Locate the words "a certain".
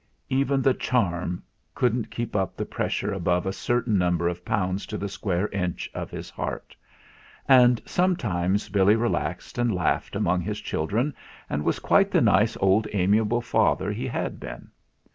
3.45-3.99